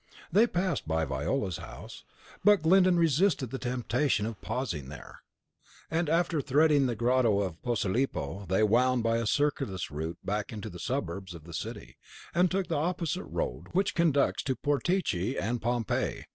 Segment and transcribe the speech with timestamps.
[0.31, 2.05] They passed by Viola's house,
[2.43, 5.21] but Glyndon resisted the temptation of pausing there;
[5.91, 10.71] and after threading the grotto of Posilipo, they wound by a circuitous route back into
[10.71, 11.97] the suburbs of the city,
[12.33, 16.25] and took the opposite road, which conducts to Portici and Pompeii.